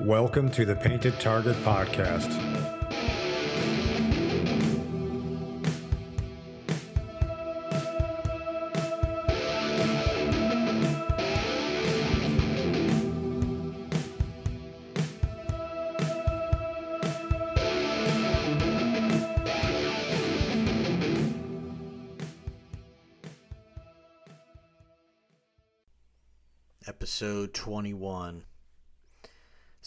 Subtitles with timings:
[0.00, 2.55] Welcome to the Painted Target Podcast.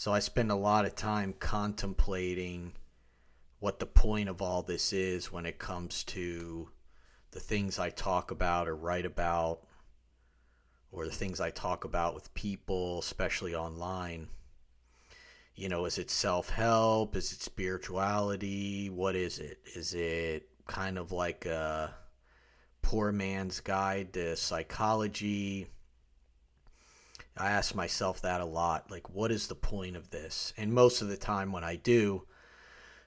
[0.10, 2.74] So I spend a lot of time contemplating
[3.60, 6.70] what the point of all this is when it comes to
[7.30, 9.68] the things I talk about or write about,
[10.92, 14.30] or the things I talk about with people, especially online.
[15.54, 17.16] You know, is it self help?
[17.16, 18.90] Is it spirituality?
[18.90, 19.60] What is it?
[19.76, 21.94] Is it kind of like a
[22.82, 25.68] poor man's guide to psychology?
[27.40, 28.92] I ask myself that a lot.
[28.92, 30.54] Like, what is the point of this?
[30.58, 32.28] And most of the time, when I do,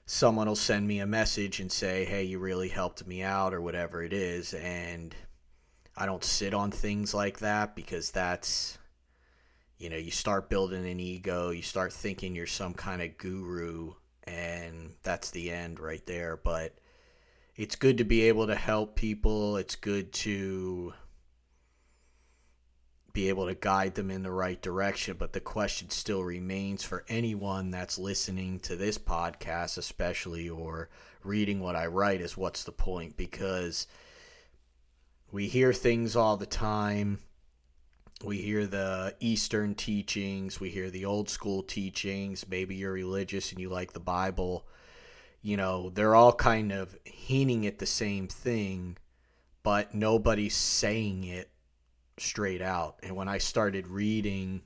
[0.07, 3.61] someone will send me a message and say, Hey, you really helped me out, or
[3.61, 4.55] whatever it is.
[4.55, 5.15] And
[5.95, 8.79] I don't sit on things like that because that's,
[9.77, 13.93] you know, you start building an ego, you start thinking you're some kind of guru,
[14.23, 16.37] and that's the end right there.
[16.37, 16.73] But
[17.55, 20.93] it's good to be able to help people, it's good to
[23.13, 25.15] be able to guide them in the right direction.
[25.17, 30.89] But the question still remains for anyone that's listening to this podcast, especially, or
[31.23, 33.15] reading what I write, is what's the point?
[33.15, 33.85] Because
[35.31, 37.19] we hear things all the time.
[38.23, 42.45] We hear the Eastern teachings, we hear the old school teachings.
[42.47, 44.65] Maybe you're religious and you like the Bible.
[45.41, 48.97] You know, they're all kind of hinting at the same thing,
[49.61, 51.49] but nobody's saying it
[52.17, 52.97] straight out.
[53.03, 54.61] And when I started reading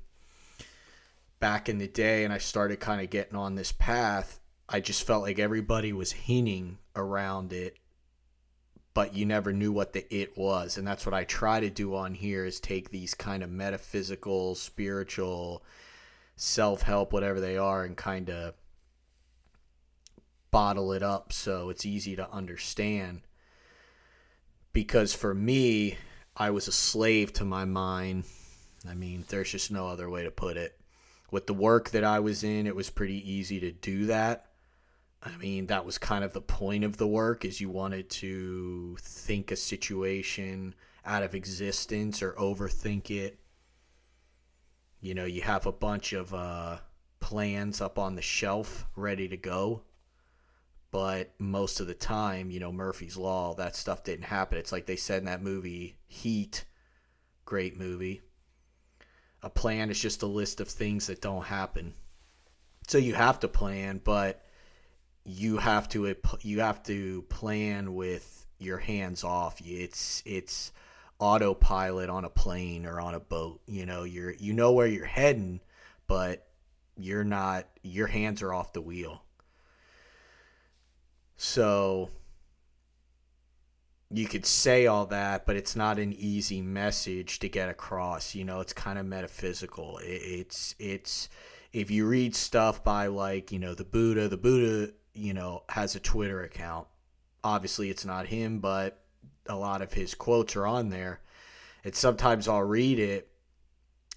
[1.39, 4.39] back in the day and I started kind of getting on this path,
[4.69, 7.77] I just felt like everybody was hinting around it,
[8.93, 10.77] but you never knew what the it was.
[10.77, 14.55] And that's what I try to do on here is take these kind of metaphysical,
[14.55, 15.63] spiritual,
[16.35, 18.55] self-help whatever they are and kind of
[20.51, 23.21] bottle it up so it's easy to understand.
[24.73, 25.97] Because for me,
[26.39, 28.25] I was a slave to my mind.
[28.87, 30.79] I mean, there's just no other way to put it.
[31.31, 34.45] With the work that I was in, it was pretty easy to do that.
[35.23, 38.97] I mean, that was kind of the point of the work is you wanted to
[39.01, 43.39] think a situation out of existence or overthink it.
[45.01, 46.77] You know, you have a bunch of uh,
[47.19, 49.81] plans up on the shelf ready to go
[50.91, 54.57] but most of the time, you know, Murphy's Law, that stuff didn't happen.
[54.57, 56.65] It's like they said in that movie, Heat,
[57.45, 58.21] great movie.
[59.43, 61.93] A plan is just a list of things that don't happen.
[62.87, 64.43] So you have to plan, but
[65.25, 69.61] you have to uh, you have to plan with your hands off.
[69.63, 70.71] It's it's
[71.19, 73.61] autopilot on a plane or on a boat.
[73.67, 75.59] You know, you're you know where you're heading,
[76.07, 76.47] but
[76.95, 79.21] you're not your hands are off the wheel
[81.37, 82.09] so
[84.09, 88.35] you could say all that, but it's not an easy message to get across.
[88.35, 89.99] You know, it's kind of metaphysical.
[90.03, 91.29] It's it's
[91.73, 95.95] if you read stuff by like you know the Buddha, the Buddha you know has
[95.95, 96.87] a Twitter account.
[97.43, 99.03] Obviously, it's not him, but
[99.47, 101.21] a lot of his quotes are on there.
[101.83, 103.29] And sometimes I'll read it,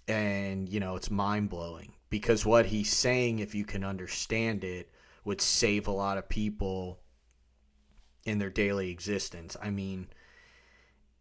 [0.09, 4.91] and you know it's mind blowing because what he's saying, if you can understand it,
[5.25, 7.01] would save a lot of people
[8.25, 9.57] in their daily existence.
[9.63, 10.09] I mean,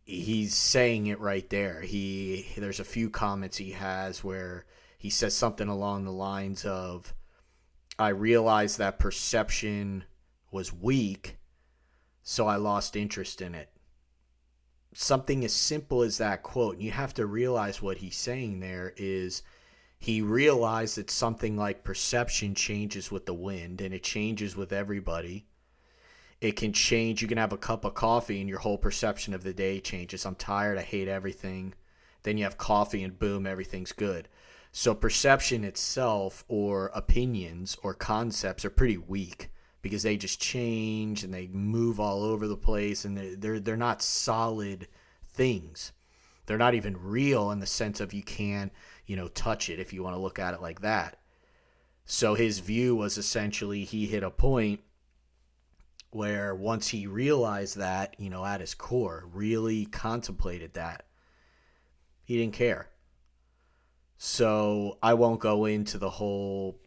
[0.04, 1.82] he's saying it right there.
[1.82, 4.66] He there's a few comments he has where
[4.98, 7.14] he says something along the lines of
[7.98, 10.06] I realized that perception
[10.52, 11.38] was weak,
[12.24, 13.70] so I lost interest in it.
[14.94, 18.94] Something as simple as that quote, and you have to realize what he's saying there
[18.98, 19.44] is
[20.00, 25.46] he realized that something like perception changes with the wind and it changes with everybody
[26.42, 27.22] it can change.
[27.22, 30.26] You can have a cup of coffee and your whole perception of the day changes.
[30.26, 30.78] I'm tired.
[30.78, 31.74] I hate everything.
[32.24, 34.28] Then you have coffee and boom, everything's good.
[34.72, 39.50] So perception itself or opinions or concepts are pretty weak
[39.82, 43.78] because they just change and they move all over the place and they're, they're, they're
[43.78, 44.88] not solid
[45.26, 45.92] things.
[46.46, 48.72] They're not even real in the sense of you can,
[49.06, 51.20] you know, touch it if you want to look at it like that.
[52.06, 54.82] So his view was essentially he hit a point
[56.12, 61.06] where once he realized that, you know, at his core, really contemplated that,
[62.24, 62.90] he didn't care.
[64.18, 66.80] So I won't go into the whole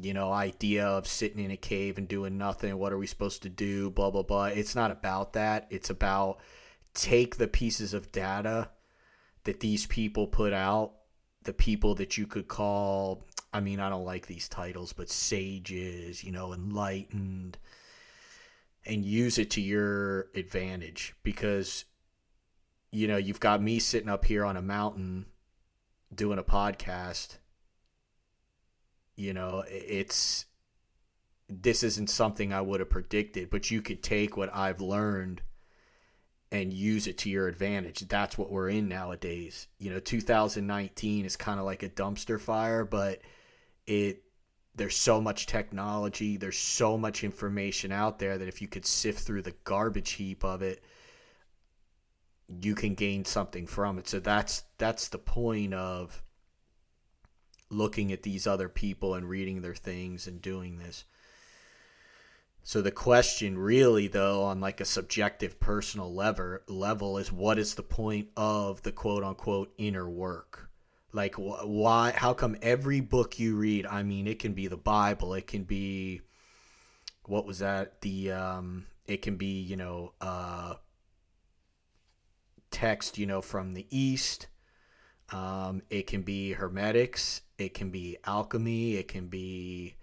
[0.00, 2.76] you know, idea of sitting in a cave and doing nothing.
[2.76, 3.90] What are we supposed to do?
[3.90, 4.46] Blah, blah, blah.
[4.46, 5.66] It's not about that.
[5.70, 6.38] It's about
[6.94, 8.70] take the pieces of data
[9.44, 10.92] that these people put out,
[11.44, 16.24] the people that you could call, I mean, I don't like these titles, but sages,
[16.24, 17.58] you know, enlightened,
[18.86, 21.84] and use it to your advantage because,
[22.92, 25.26] you know, you've got me sitting up here on a mountain
[26.14, 27.38] doing a podcast
[29.16, 30.44] you know, it's
[31.48, 35.42] this isn't something I would have predicted, but you could take what I've learned
[36.52, 38.00] and use it to your advantage.
[38.00, 39.68] That's what we're in nowadays.
[39.78, 43.20] You know, 2019 is kind of like a dumpster fire, but
[43.86, 44.22] it
[44.76, 49.20] there's so much technology, there's so much information out there that if you could sift
[49.20, 50.84] through the garbage heap of it,
[52.60, 54.06] you can gain something from it.
[54.06, 56.22] So that's that's the point of
[57.70, 61.04] looking at these other people and reading their things and doing this.
[62.62, 67.74] So the question really though on like a subjective personal level level is what is
[67.74, 70.65] the point of the quote unquote inner work?
[71.16, 74.76] Like wh- why how come every book you read, I mean it can be the
[74.76, 76.20] Bible, it can be
[77.24, 78.00] what was that?
[78.02, 80.74] The um it can be, you know, uh
[82.70, 84.48] text, you know, from the east.
[85.32, 88.96] Um, it can be hermetics it can be alchemy.
[88.96, 89.96] It can be,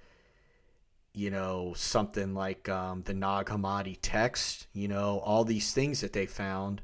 [1.13, 4.67] you know, something like um, the Nag Hammadi text.
[4.73, 6.81] You know, all these things that they found.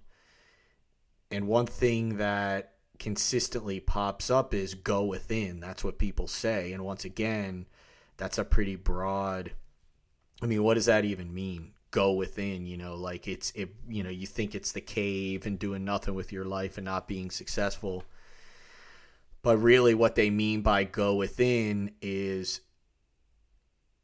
[1.31, 5.60] And one thing that consistently pops up is go within.
[5.60, 6.72] That's what people say.
[6.74, 7.66] And once again,
[8.18, 9.54] that's a pretty broad.
[10.42, 11.72] I mean, what does that even mean?
[11.92, 13.69] Go within, you know, like it's it.
[13.88, 17.07] You know, you think it's the cave and doing nothing with your life and not
[17.07, 18.04] being successful
[19.42, 22.62] but really, what they mean by go within is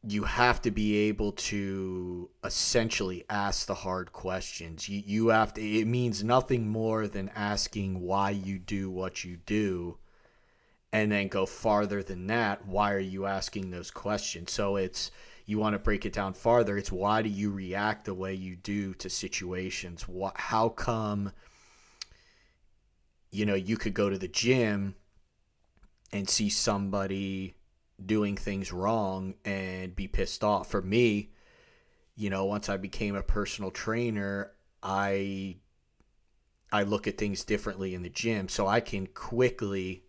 [0.08, 4.88] you have to be able to essentially ask the hard questions.
[4.88, 9.38] You, you have to, it means nothing more than asking why you do what you
[9.38, 9.98] do
[10.94, 12.68] and then go farther than that.
[12.68, 14.52] Why are you asking those questions?
[14.52, 15.12] So it's,
[15.46, 16.78] you want to break it down farther.
[16.78, 20.08] It's why do you react the way you do to situations?
[20.08, 21.34] What, how come,
[23.32, 24.96] you know, you could go to the gym
[26.12, 27.56] and see somebody
[28.04, 30.70] doing things wrong and be pissed off.
[30.70, 31.32] For me,
[32.16, 34.52] you know, once I became a personal trainer,
[34.82, 35.58] I
[36.72, 40.04] I look at things differently in the gym so I can quickly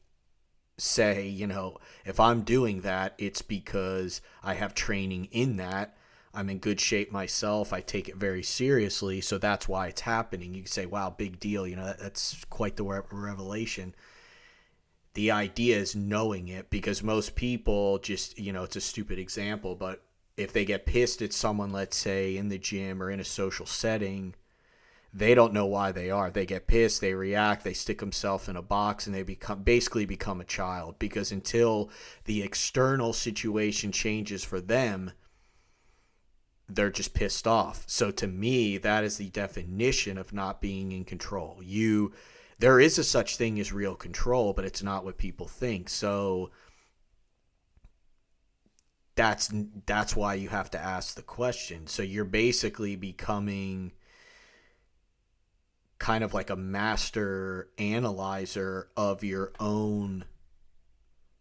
[0.78, 5.96] say, you know, if I'm doing that, it's because I have training in that.
[6.34, 7.72] I'm in good shape myself.
[7.72, 10.54] I take it very seriously, so that's why it's happening.
[10.54, 13.94] You can say, "Wow, big deal." You know, that's quite the revelation
[15.16, 19.74] the idea is knowing it because most people just you know it's a stupid example
[19.74, 20.02] but
[20.36, 23.64] if they get pissed at someone let's say in the gym or in a social
[23.64, 24.34] setting
[25.14, 26.30] they don't know why they are.
[26.30, 30.04] They get pissed they react they stick themselves in a box and they become basically
[30.04, 31.90] become a child because until
[32.26, 35.12] the external situation changes for them
[36.68, 37.84] they're just pissed off.
[37.86, 41.60] So to me that is the definition of not being in control.
[41.62, 42.12] You
[42.58, 45.88] there is a such thing as real control, but it's not what people think.
[45.88, 46.50] So
[49.14, 49.50] that's
[49.86, 51.86] that's why you have to ask the question.
[51.86, 53.92] So you're basically becoming
[55.98, 60.24] kind of like a master analyzer of your own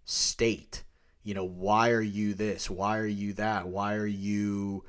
[0.06, 0.84] state.
[1.24, 2.70] You know, why are you this?
[2.70, 3.68] Why are you that?
[3.68, 4.86] Why are you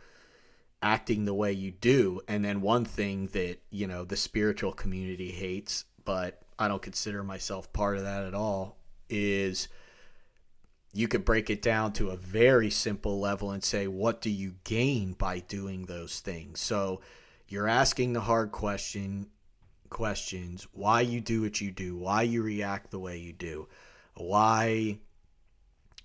[0.83, 2.21] acting the way you do?
[2.28, 7.23] And then one thing that, you know, the spiritual community hates but I don't consider
[7.23, 8.79] myself part of that at all,
[9.11, 9.69] is
[10.95, 14.55] you could break it down to a very simple level and say, what do you
[14.65, 16.61] gain by doing those things?
[16.61, 17.03] So
[17.49, 19.27] you're asking the hard question
[19.91, 23.69] questions, why you do what you do, why you react the way you do,
[24.15, 24.99] why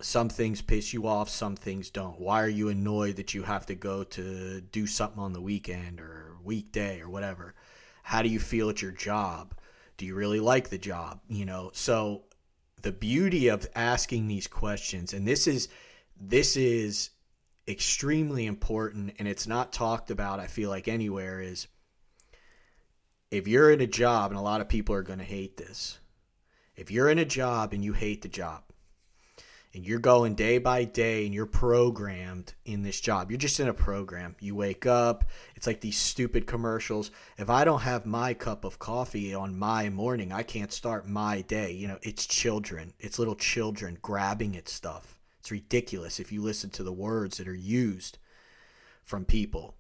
[0.02, 2.20] some things piss you off, some things don't.
[2.20, 6.00] Why are you annoyed that you have to go to do something on the weekend
[6.00, 7.56] or weekday or whatever?
[8.04, 9.56] How do you feel at your job?
[9.98, 11.72] Do you really like the job you know?
[11.74, 12.24] So
[12.82, 15.68] the beauty of asking these questions and this is
[16.20, 17.12] this is
[17.68, 21.68] extremely important and it's not talked about i feel like anywhere is
[23.30, 26.00] if you're in a job and a lot of people are going to hate this
[26.76, 28.64] if you're in a job and you hate the job
[29.74, 33.32] and you're going day by day and you're programmed in this job.
[33.32, 34.36] You're just in a program.
[34.40, 35.26] You wake up,
[35.56, 37.12] it's like these stupid commercials.
[37.38, 41.42] If I don't have my cup of coffee on my morning, I can't start my
[41.42, 41.72] day.
[41.72, 45.20] You know, it's children, it's little children grabbing at stuff.
[45.40, 48.18] It's ridiculous if you listen to the words that are used
[49.04, 49.76] from people.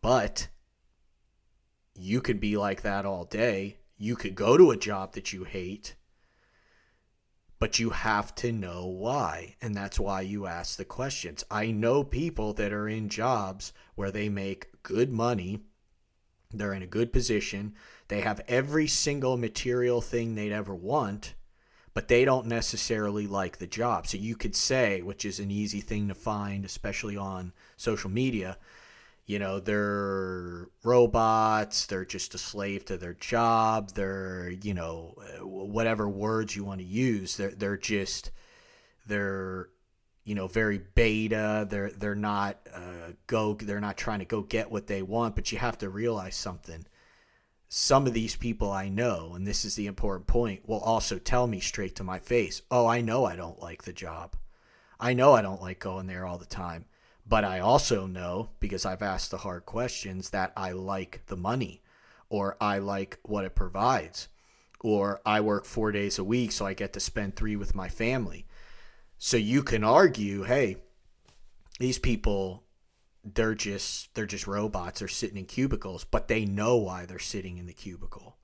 [0.00, 0.48] But
[1.94, 3.78] you could be like that all day.
[3.98, 5.96] You could go to a job that you hate,
[7.58, 9.56] but you have to know why.
[9.62, 11.44] And that's why you ask the questions.
[11.50, 15.60] I know people that are in jobs where they make good money,
[16.52, 17.74] they're in a good position,
[18.08, 21.34] they have every single material thing they'd ever want,
[21.94, 24.06] but they don't necessarily like the job.
[24.06, 28.58] So you could say, which is an easy thing to find, especially on social media,
[29.26, 36.08] you know, they're robots, they're just a slave to their job, they're, you know, whatever
[36.08, 38.30] words you want to use, they're they're just
[39.06, 39.68] they're
[40.24, 44.72] you know very beta they're they're not uh, go they're not trying to go get
[44.72, 46.84] what they want but you have to realize something
[47.68, 51.46] some of these people I know, and this is the important point, will also tell
[51.46, 54.36] me straight to my face, oh, I know I don't like the job.
[55.00, 56.86] I know I don't like going there all the time.
[57.28, 61.82] But I also know, because I've asked the hard questions, that I like the money
[62.28, 64.28] or I like what it provides.
[64.80, 67.88] Or I work four days a week, so I get to spend three with my
[67.88, 68.46] family.
[69.18, 70.76] So you can argue, hey,
[71.78, 72.62] these people
[73.34, 77.58] they're just they're just robots they're sitting in cubicles but they know why they're sitting
[77.58, 78.36] in the cubicle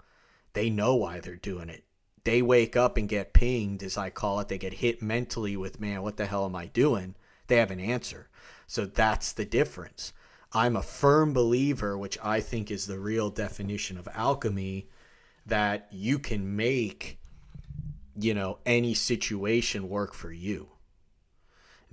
[0.55, 1.85] they know why they're doing it
[2.25, 5.81] they wake up and get pinged as i call it they get hit mentally with
[5.81, 7.15] man what the hell am i doing
[7.47, 8.29] they have an answer
[8.73, 10.13] so that's the difference
[10.53, 14.89] i'm a firm believer which i think is the real definition of alchemy
[15.45, 17.19] that you can make
[18.17, 20.69] you know any situation work for you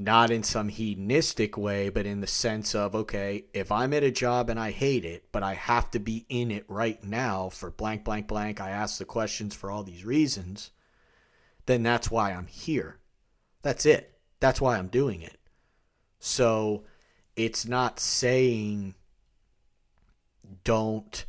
[0.02, 4.10] not in some hedonistic way, but in the sense of, okay, if I'm at a
[4.10, 7.70] job and I hate it, but I have to be in it right now for
[7.70, 10.72] blank, blank, blank, I ask the questions for all these reasons,
[11.66, 13.00] then that's why I'm here.
[13.62, 14.18] That's it.
[14.40, 15.39] That's why I'm doing it.
[16.20, 16.84] So
[17.36, 18.96] it's not saying
[20.64, 21.26] don't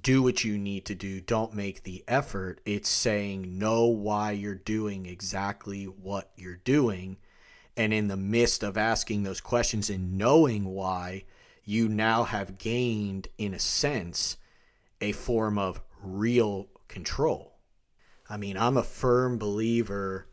[0.00, 2.60] do what you need to do, don't make the effort.
[2.64, 7.18] It's saying know why you're doing exactly what you're doing
[7.76, 11.24] and in the midst of asking those questions and knowing why,
[11.64, 14.36] you now have gained, in a sense,
[15.00, 17.54] a form of real control.
[18.28, 20.26] I mean, I'm a firm believer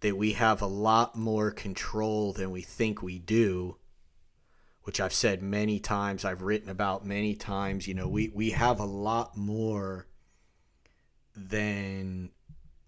[0.00, 3.78] that we have a lot more control than we think we do,
[4.82, 7.88] which I've said many times, I've written about many times.
[7.88, 10.06] You know, we, we have a lot more
[11.34, 12.30] than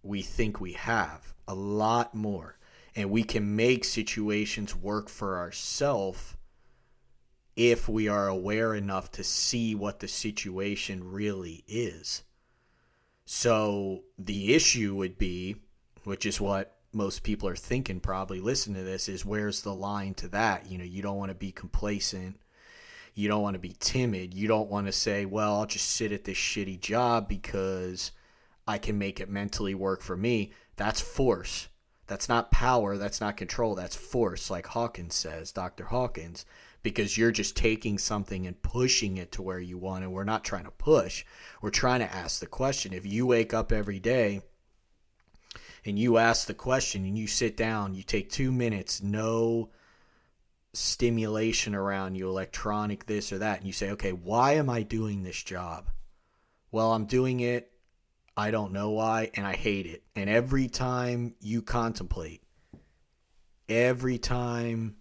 [0.03, 2.57] we think we have, a lot more
[2.97, 6.35] and we can make situations work for ourselves
[7.55, 12.23] if we are aware enough to see what the situation really is.
[13.27, 15.57] So the issue would be,
[16.05, 20.15] which is what most people are thinking probably listen to this is where's the line
[20.15, 20.71] to that?
[20.71, 22.41] You know, you don't want to be complacent.
[23.15, 24.35] You don't want to be timid.
[24.35, 28.13] You don't want to say, well, I'll just sit at this shitty job because
[28.67, 30.53] I can make it mentally work for me.
[30.77, 31.69] That's force.
[32.07, 32.97] That's not power.
[32.97, 33.75] That's not control.
[33.75, 35.87] That's force, like Hawkins says, Dr.
[35.87, 36.45] Hawkins,
[36.83, 40.05] because you're just taking something and pushing it to where you want.
[40.05, 41.25] And we're not trying to push.
[41.61, 42.93] We're trying to ask the question.
[42.93, 44.43] If you wake up every day
[45.87, 49.71] and you ask the question and you sit down, you take two minutes, no
[50.73, 55.23] stimulation around you, electronic this or that, and you say, okay, why am I doing
[55.23, 55.91] this job?
[56.71, 57.73] Well, I'm doing it
[58.37, 60.03] I don't know why, and I hate it.
[60.15, 62.43] And every time you contemplate,
[63.69, 64.97] every time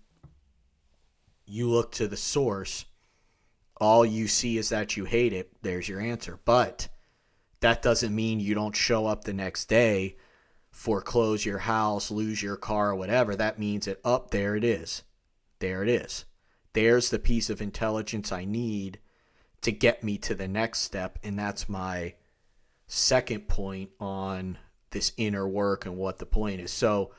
[1.46, 2.86] you look to the source,
[3.76, 5.52] all you see is that you hate it.
[5.62, 6.40] There's your answer.
[6.46, 6.88] But
[7.60, 10.16] that doesn't mean you don't show up the next day,
[10.76, 13.34] foreclose your house, lose your car, whatever.
[13.34, 15.04] That means that up oh, there it is.
[15.60, 16.26] There it is.
[16.74, 19.00] There's the piece of intelligence I need
[19.62, 21.18] to get me to the next step.
[21.24, 22.16] And that's my
[22.88, 24.58] second point on
[24.92, 26.74] this inner work and what the point is.
[26.74, 27.14] So,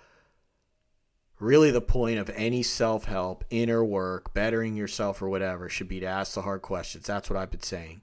[1.41, 6.01] really, the point of any self help, inner work, bettering yourself, or whatever should be
[6.01, 7.07] to ask the hard questions.
[7.07, 8.03] That's what I've been saying.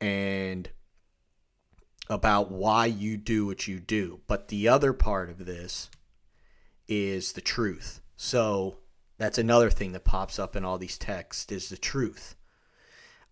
[0.00, 0.68] And
[2.08, 4.20] about why you do what you do.
[4.26, 5.90] But the other part of this
[6.88, 8.00] is the truth.
[8.16, 8.78] So,
[9.18, 12.34] that's another thing that pops up in all these texts is the truth.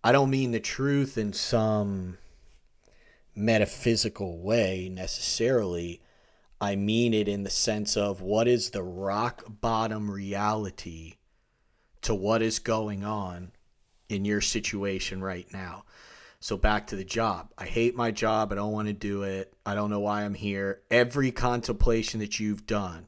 [0.03, 2.17] I don't mean the truth in some
[3.35, 6.01] metaphysical way necessarily.
[6.59, 11.15] I mean it in the sense of what is the rock bottom reality
[12.01, 13.51] to what is going on
[14.09, 15.83] in your situation right now.
[16.43, 17.53] So back to the job.
[17.55, 18.51] I hate my job.
[18.51, 19.53] I don't want to do it.
[19.63, 20.81] I don't know why I'm here.
[20.89, 23.05] Every contemplation that you've done,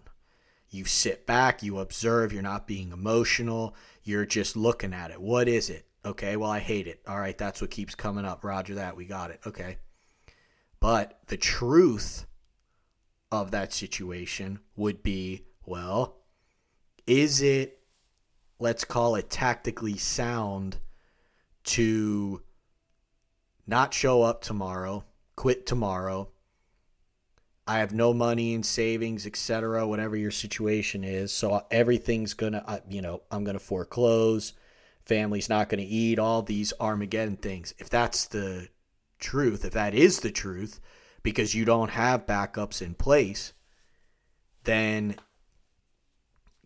[0.74, 5.22] You sit back, you observe, you're not being emotional, you're just looking at it.
[5.22, 5.86] What is it?
[6.04, 7.00] Okay, well, I hate it.
[7.08, 8.44] All right, that's what keeps coming up.
[8.44, 8.98] Roger that.
[8.98, 9.40] We got it.
[9.46, 9.78] Okay.
[10.80, 12.26] But the truth
[13.32, 16.18] of that situation would be well,
[17.06, 17.80] is it,
[18.60, 20.78] let's call it tactically sound
[21.66, 22.42] to
[23.66, 25.06] not show up tomorrow,
[25.36, 26.30] quit tomorrow,
[27.66, 31.32] I have no money in savings, etc., whatever your situation is.
[31.32, 34.54] So uh, everything's going to, uh, you know, I'm going to foreclose.
[35.02, 37.74] Family's not going to eat, all these Armageddon things.
[37.78, 38.68] If that's the
[39.20, 40.82] truth, if that is the truth,
[41.24, 43.54] because you don't have backups in place,
[44.66, 45.16] then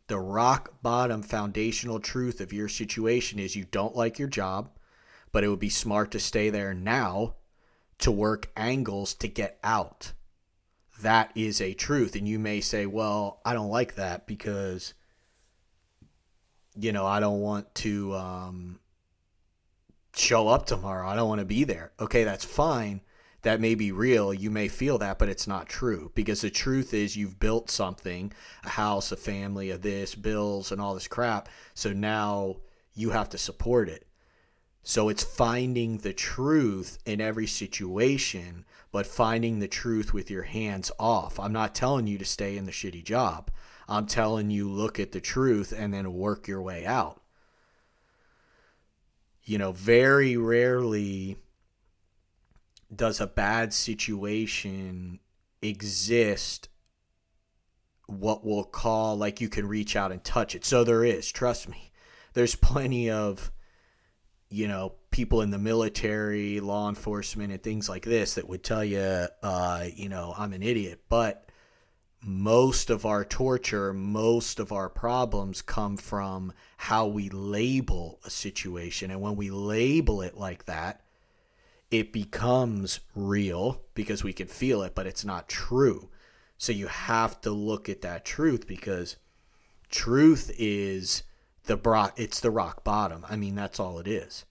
[0.08, 4.72] the rock bottom foundational truth of your situation is you don't like your job,
[5.32, 7.36] but it would be smart to stay there now
[8.00, 10.14] to work angles to get out
[11.02, 12.16] that is a truth.
[12.16, 14.94] And you may say, well, I don't like that because,
[16.76, 18.80] you know, I don't want to um,
[20.16, 21.08] show up tomorrow.
[21.08, 21.92] I don't want to be there.
[22.00, 23.02] Okay, that's fine.
[23.44, 24.34] That may be real.
[24.34, 28.34] You may feel that, but it's not true because the truth is you've built something
[28.66, 31.48] a house, a family, a this, bills, and all this crap.
[31.76, 32.58] So now
[32.96, 34.07] you have to support it.
[34.88, 40.94] So it's finding the truth in every situation but finding the truth with your hands
[40.98, 41.38] off.
[41.41, 43.51] I'm not telling you to stay in the shitty job.
[43.89, 47.22] I'm telling you look at the truth and then work your way out.
[49.44, 51.36] You know, very rarely
[52.96, 55.20] does a bad situation
[55.62, 56.70] exist
[58.06, 60.63] what we'll call like you can reach out and touch it.
[60.63, 61.91] So there is, trust me.
[62.32, 63.51] There's plenty of
[64.50, 68.84] you know, people in the military, law enforcement, and things like this that would tell
[68.84, 71.01] you, uh, you know, I'm an idiot.
[71.10, 71.50] But
[72.22, 79.12] most of our torture, most of our problems come from how we label a situation.
[79.12, 81.02] And when we label it like that,
[81.91, 86.10] it becomes real because we can feel it, but it's not true.
[86.58, 89.15] So you have to look at that truth because
[89.89, 91.24] truth is
[91.67, 93.25] the bro- it's the rock bottom.
[93.30, 94.45] I mean, that's all it is.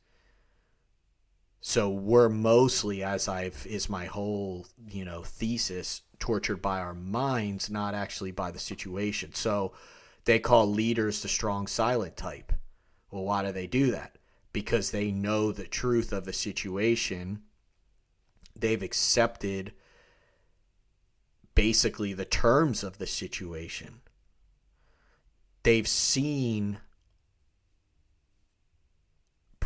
[1.60, 7.68] So we're mostly, as I've is my whole you know thesis, tortured by our minds,
[7.68, 9.34] not actually by the situation.
[9.34, 9.72] So
[10.26, 12.52] they call leaders the strong silent type.
[13.10, 14.16] Well, why do they do that?
[14.52, 17.42] Because they know the truth of the situation.
[18.54, 19.72] They've accepted
[21.54, 24.00] basically the terms of the situation.
[25.62, 26.78] They've seen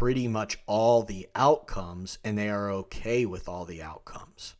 [0.00, 4.54] pretty much all the outcomes and they are okay with all the outcomes.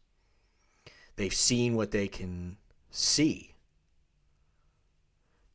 [1.16, 2.58] They've seen what they can
[2.90, 3.54] see.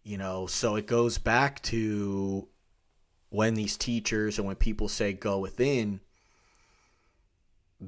[0.01, 2.47] You know, so it goes back to
[3.29, 5.99] when these teachers and when people say go within,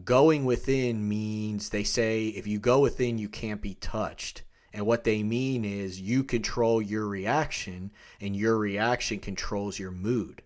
[0.05, 4.43] going within means they say if you go within, you can't be touched.
[4.71, 7.89] And what they mean is you control your reaction,
[8.21, 10.43] and your reaction controls your mood.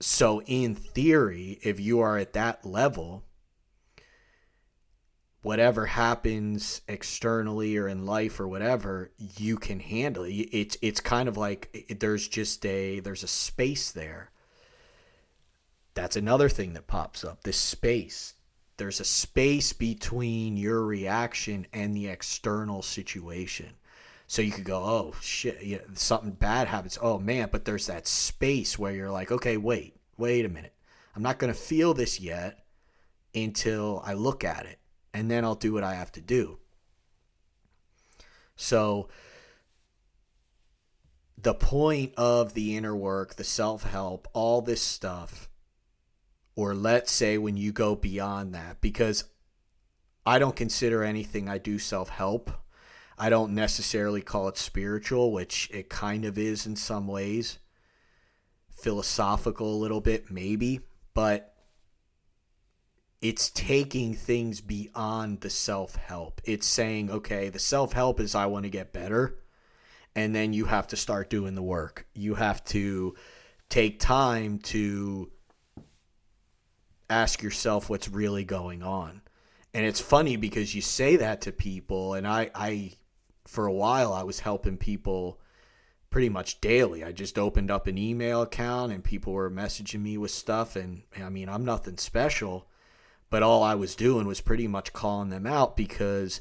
[0.00, 3.24] So, in theory, if you are at that level,
[5.42, 10.30] whatever happens externally or in life or whatever, you can handle it.
[10.30, 14.30] It's it's kind of like there's just a there's a space there.
[15.94, 17.42] That's another thing that pops up.
[17.42, 18.34] This space.
[18.76, 23.74] There's a space between your reaction and the external situation.
[24.30, 26.96] So you could go, oh shit, yeah, something bad happens.
[27.02, 30.72] Oh man, but there's that space where you're like, okay, wait, wait a minute.
[31.16, 32.64] I'm not going to feel this yet
[33.34, 34.78] until I look at it,
[35.12, 36.60] and then I'll do what I have to do.
[38.54, 39.08] So
[41.36, 45.50] the point of the inner work, the self help, all this stuff,
[46.54, 49.24] or let's say when you go beyond that, because
[50.24, 52.52] I don't consider anything I do self help.
[53.20, 57.58] I don't necessarily call it spiritual, which it kind of is in some ways.
[58.70, 60.80] Philosophical a little bit, maybe,
[61.12, 61.54] but
[63.20, 66.40] it's taking things beyond the self help.
[66.44, 69.36] It's saying, okay, the self help is I want to get better.
[70.16, 72.06] And then you have to start doing the work.
[72.14, 73.14] You have to
[73.68, 75.30] take time to
[77.10, 79.20] ask yourself what's really going on.
[79.74, 82.94] And it's funny because you say that to people, and I, I
[83.50, 85.40] for a while I was helping people
[86.08, 87.02] pretty much daily.
[87.02, 91.02] I just opened up an email account and people were messaging me with stuff and
[91.20, 92.68] I mean, I'm nothing special,
[93.28, 96.40] but all I was doing was pretty much calling them out because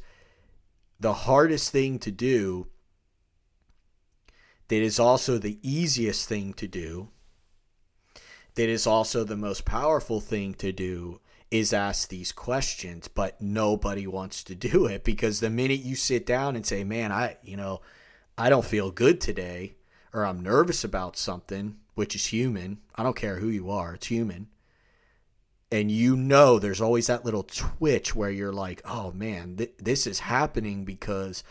[1.00, 2.68] the hardest thing to do
[4.68, 7.10] that is also the easiest thing to do,
[8.54, 11.20] that is also the most powerful thing to do
[11.52, 16.26] is ask these questions, but nobody wants to do it because the minute you sit
[16.26, 17.82] down and say, "Man, I, you know,
[18.38, 19.76] I don't feel good today,"
[20.14, 22.80] or "I'm nervous about something," which is human.
[22.96, 24.48] I don't care who you are, it's human.
[25.72, 30.08] And you know there's always that little twitch where you're like, "Oh man, th- this
[30.08, 31.44] is happening because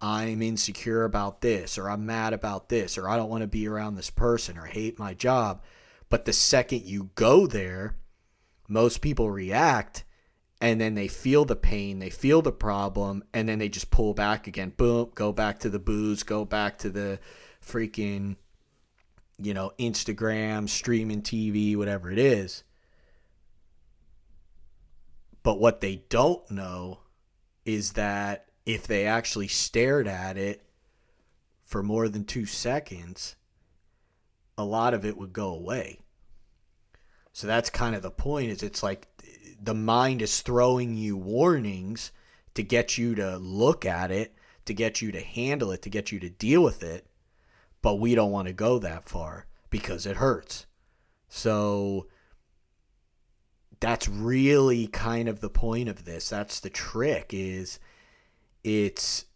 [0.00, 3.66] I'm insecure about this or I'm mad about this or I don't want to be
[3.66, 5.62] around this person or hate my job."
[6.08, 7.96] But the second you go there,
[8.68, 10.04] most people react
[10.60, 14.14] and then they feel the pain, they feel the problem, and then they just pull
[14.14, 14.72] back again.
[14.76, 17.18] Boom, go back to the booze, go back to the
[17.64, 18.36] freaking,
[19.38, 22.64] you know, Instagram, streaming TV, whatever it is.
[25.42, 27.00] But what they don't know
[27.64, 30.62] is that if they actually stared at it
[31.64, 33.36] for more than two seconds,
[34.56, 36.00] a lot of it would go away.
[37.36, 39.08] So that's kind of the point is it's like
[39.62, 42.10] the mind is throwing you warnings
[42.54, 46.10] to get you to look at it, to get you to handle it, to get
[46.10, 47.06] you to deal with it.
[47.82, 50.64] But we don't want to go that far because it hurts.
[51.28, 52.06] So
[53.80, 56.30] that's really kind of the point of this.
[56.30, 57.78] That's the trick is
[58.64, 59.26] it's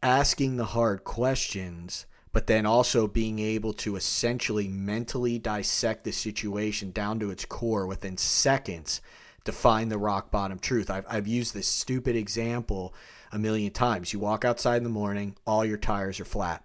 [0.00, 6.90] asking the hard questions but then also being able to essentially mentally dissect the situation
[6.90, 9.00] down to its core within seconds
[9.44, 10.90] to find the rock bottom truth.
[10.90, 12.92] I've, I've used this stupid example
[13.30, 14.12] a million times.
[14.12, 16.64] You walk outside in the morning, all your tires are flat.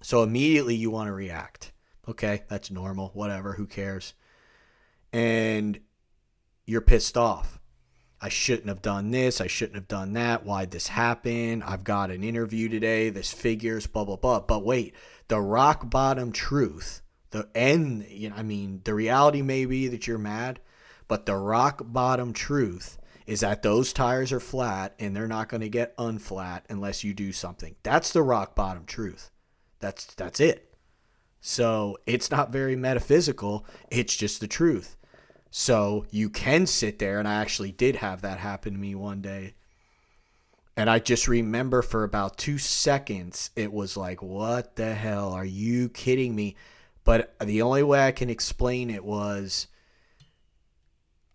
[0.00, 1.72] So immediately you want to react.
[2.08, 4.14] Okay, that's normal, whatever, who cares?
[5.12, 5.78] And
[6.64, 7.60] you're pissed off.
[8.24, 9.38] I shouldn't have done this.
[9.38, 10.46] I shouldn't have done that.
[10.46, 11.62] Why'd this happen?
[11.62, 13.10] I've got an interview today.
[13.10, 14.40] This figures, blah, blah, blah.
[14.40, 14.94] But wait,
[15.28, 20.06] the rock bottom truth, the end, you know, I mean, the reality may be that
[20.06, 20.60] you're mad,
[21.06, 25.60] but the rock bottom truth is that those tires are flat and they're not going
[25.60, 27.74] to get unflat unless you do something.
[27.82, 29.32] That's the rock bottom truth.
[29.80, 30.74] That's that's it.
[31.42, 34.96] So, it's not very metaphysical, it's just the truth.
[35.56, 39.22] So you can sit there, and I actually did have that happen to me one
[39.22, 39.54] day.
[40.76, 45.32] And I just remember for about two seconds, it was like, what the hell?
[45.32, 46.56] Are you kidding me?
[47.04, 49.68] But the only way I can explain it was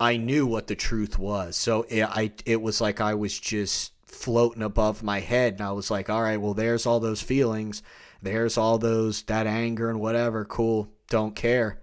[0.01, 1.55] I knew what the truth was.
[1.55, 5.53] So it, I, it was like I was just floating above my head.
[5.53, 7.81] And I was like, all right, well, there's all those feelings.
[8.21, 10.43] There's all those, that anger and whatever.
[10.43, 10.89] Cool.
[11.07, 11.79] Don't care.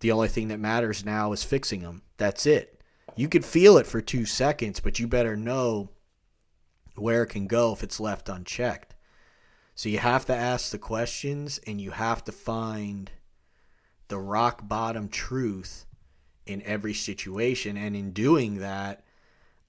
[0.00, 2.02] The only thing that matters now is fixing them.
[2.16, 2.80] That's it.
[3.16, 5.90] You could feel it for two seconds, but you better know
[6.94, 8.94] where it can go if it's left unchecked.
[9.74, 13.10] So you have to ask the questions and you have to find
[14.08, 15.86] the rock bottom truth
[16.46, 17.76] in every situation.
[17.76, 19.04] And in doing that,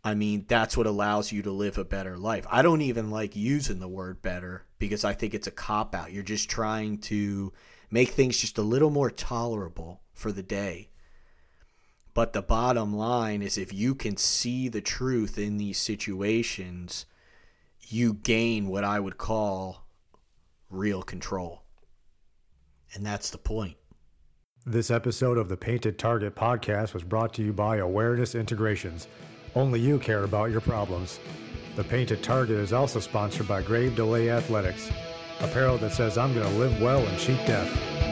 [0.03, 2.47] I mean, that's what allows you to live a better life.
[2.49, 6.13] I don't even like using the word better because I think it's a cop out.
[6.13, 7.51] You're just trying to
[7.91, 10.89] make things just a little more tolerable for the day.
[12.13, 17.05] But the bottom line is if you can see the truth in these situations,
[17.81, 19.85] you gain what I would call
[20.69, 21.63] real control.
[22.93, 23.77] And that's the point.
[24.65, 29.07] This episode of the Painted Target podcast was brought to you by Awareness Integrations.
[29.55, 31.19] Only you care about your problems.
[31.75, 34.91] The Painted Target is also sponsored by Grave Delay Athletics,
[35.41, 38.08] apparel that says I'm going to live well and cheat death.